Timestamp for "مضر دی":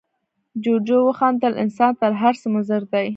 2.55-3.07